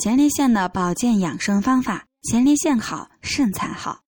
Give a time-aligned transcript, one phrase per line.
[0.00, 4.00] 前列腺的保健养生方法：前列腺好，肾才好。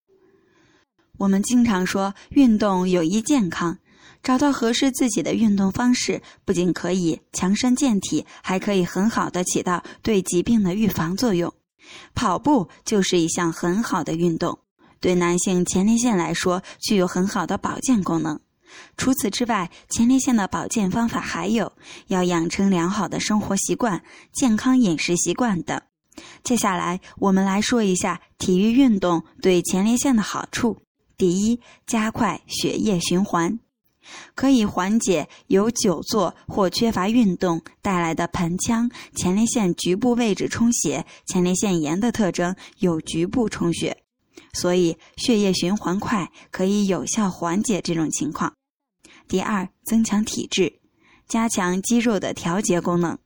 [1.19, 3.77] 我们经常说运动有益健康，
[4.23, 11.53] 找到合适自己的运动方式，不仅可以强身健体，还可以很好的起到对疾病的预防作用。
[12.15, 14.61] 跑步就是一项很好的运动，
[14.99, 18.41] 对男性前列腺来说具有很好的保健功能。
[18.97, 21.73] 除此之外，前列腺的保健方法还有
[22.09, 24.03] 要养成良好的生活习惯、
[24.33, 25.81] 健康饮食习惯等。
[26.45, 30.77] 接下来，我们来说一下体育运动对前列腺的好处。
[31.17, 33.59] 第一，加快血液循环，
[34.35, 41.07] 可以缓解由久坐或缺乏运动带来的盆腔、前列腺局部位置充血。
[41.27, 43.97] 前列腺炎的特征有局部充血，
[44.53, 48.53] 所以血液循环快，可以有效缓解这种情况。
[49.29, 50.81] 第二，增强体质，
[51.27, 53.19] 加强肌肉的调节功能，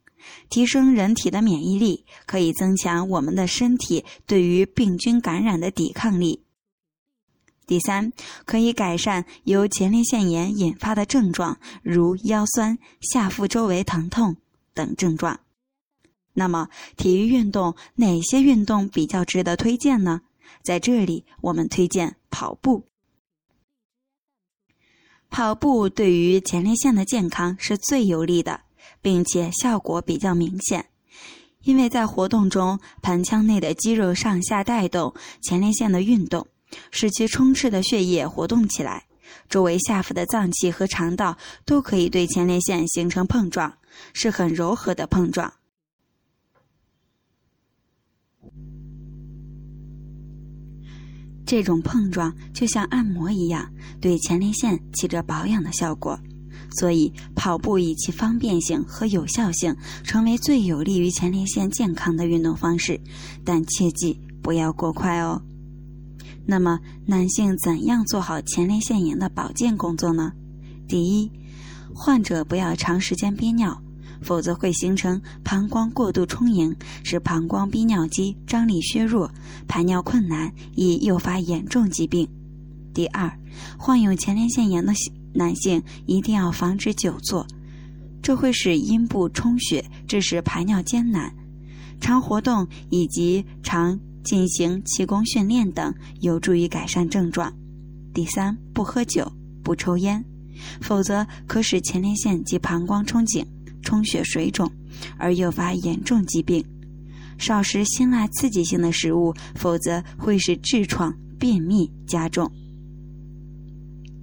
[0.48, 6.42] 提升人体的免疫力，可以增强我们的身体对于病菌感染的抵抗力。
[7.66, 8.12] 第三，
[8.44, 14.36] 可以改善由前列腺炎引发的症状，如腰酸、下腹周围疼痛
[14.72, 15.40] 等症状。
[16.34, 20.20] 那么，体育运动哪些运动比较值得推荐呢？
[20.62, 22.86] 在这里，我们推荐跑步。
[25.28, 28.60] 跑步对于前列腺的健康是最有利的，
[29.02, 30.86] 并且效果比较明显，
[31.62, 36.46] 因为在活动中，盆腔内的肌肉上下带动前列腺的运动，
[36.90, 39.04] 使其充斥的血液活动起来，
[39.48, 43.74] 周围下腹的脏器和肠道都可以对前列腺形成碰撞，
[44.14, 45.52] 是很柔和的碰撞。
[51.46, 56.18] 这种碰撞就像按摩一样，对前列腺起着保养的效果，
[56.78, 63.00] 所以跑步以其方便性和有效性，成为最有利于前列腺健康的运动方式。
[63.44, 65.40] 但切记不要过快哦。
[66.44, 70.32] 那么，男性怎样做好前列腺炎的保健工作呢？
[70.88, 71.30] 第一，
[71.94, 73.80] 患者不要长时间憋尿。
[74.20, 79.30] 否则会形成膀胱过度充盈，使膀胱逼尿肌张力削弱，
[79.66, 82.28] 排尿困难，易诱发严重疾病。
[82.92, 83.30] 第二，
[83.78, 84.92] 患有前列腺炎的
[85.34, 87.46] 男性一定要防止久坐，
[88.22, 91.34] 这会使阴部充血，致使排尿艰难。
[92.00, 97.52] 常活动以及常进行气功训练等，有助于改善症状。
[98.12, 99.30] 第三，不喝酒，
[99.62, 100.24] 不抽烟，
[100.80, 103.46] 否则可使前列腺及膀胱充紧。
[103.86, 104.68] 充血水肿，
[105.16, 106.60] 而诱发严重疾病；
[107.38, 112.50] 少食辛辣刺激性的食物，否则会使痔疮、便秘加重。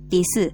[0.10, 0.52] 第四，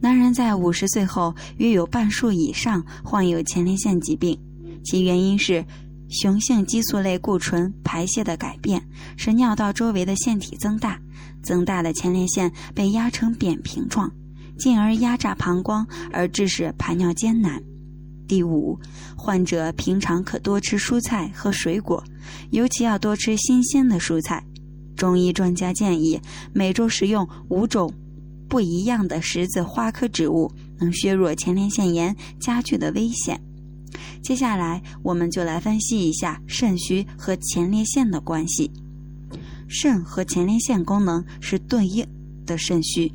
[0.00, 4.40] 男人在五十岁后，约有半数以上患有前列腺疾病，
[4.82, 5.62] 其原因是
[6.08, 8.82] 雄性激素类固醇排泄的改变，
[9.18, 10.98] 使尿道周围的腺体增大，
[11.42, 14.10] 增大的前列腺被压成扁平状，
[14.58, 17.62] 进而压榨膀胱，而致使排尿艰难。
[18.26, 18.78] 第五，
[19.16, 22.02] 患者平常可多吃蔬菜和水果，
[22.50, 24.44] 尤其要多吃新鲜的蔬菜。
[24.96, 26.20] 中医专家建议
[26.52, 27.92] 每周食用五种
[28.48, 33.40] 不一样的十字花科植物，能削弱前列腺炎加剧的危险。
[34.22, 38.70] 接下来，我们就来分析一下肾虚和前列腺的关系。
[39.68, 42.06] 肾和前列腺功能是对应
[42.44, 43.12] 的，肾虚。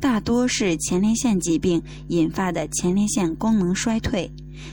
[0.00, 4.30] 大多是前列腺疾病引发的前列腺功能衰退，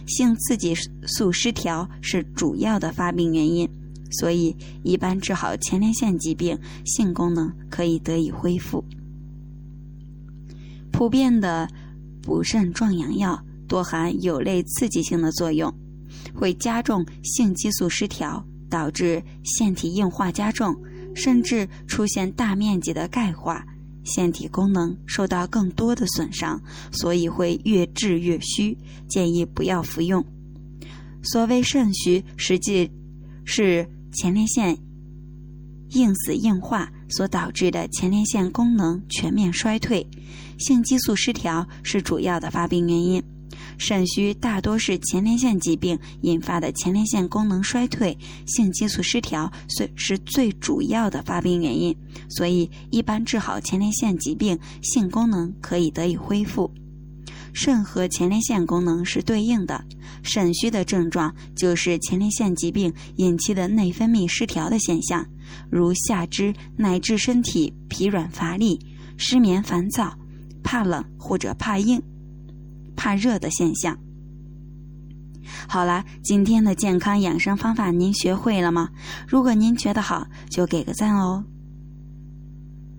[0.07, 0.73] 性刺激
[1.05, 3.69] 素失调是主要的发病原因，
[4.11, 8.81] 所以一般治好前列腺疾病，性功能可以得以恢复。
[10.91, 11.67] 普遍的
[12.21, 15.71] 补肾壮阳药多含有类刺激性的作用，
[16.33, 20.73] 会加重性激素失调，导致腺体硬化加重，
[21.13, 23.65] 甚至出现大面积的钙化。
[24.07, 26.59] 腺体功能受到更多的损伤，
[26.91, 30.25] 所以会越治越虚，建议不要服用。
[31.21, 32.89] 所谓肾虚，实际
[33.43, 34.77] 是前列腺
[35.89, 40.05] 硬死硬化所导致的前列腺功能全面衰退，
[40.57, 43.21] 性激素失调是主要的发病原因。
[43.77, 51.95] 肾虚大多是前列腺疾病引发的前列腺功能衰退，性激素失调是是最主要的发病原因，
[52.29, 56.71] 所以一般治好前列腺疾病，性功能可以得以恢复。
[57.53, 59.83] 肾和前列腺功能是对应的，
[60.21, 65.25] 肾虚的症状就是前列腺疾病引起的内分泌失调的现象，
[65.71, 68.79] 如下肢乃至身体疲软乏力、
[69.17, 70.13] 失眠烦躁、
[70.63, 72.01] 怕冷或者怕硬。
[72.97, 73.97] 怕热的现象，
[75.69, 78.89] 好了，今天的健康养生方法您学会了吗？
[79.27, 81.45] 如果您觉得好，就给个赞哦。